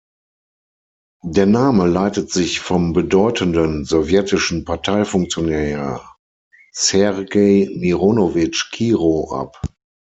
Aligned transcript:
Der 1.23 1.45
Name 1.45 1.85
leitet 1.87 2.31
sich 2.31 2.59
vom 2.59 2.91
bedeutenden 2.91 3.85
sowjetischen 3.85 4.65
Parteifunktionär 4.65 6.01
Sergei 6.73 7.69
Mironowitsch 7.71 8.71
Kirow 8.71 9.31
ab. 9.31 9.61